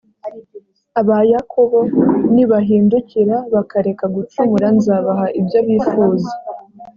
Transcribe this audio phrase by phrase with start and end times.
[1.01, 1.79] abayakobo
[2.33, 6.31] nibahindukira bakareka gucumura, nzabaha ibyo bifuza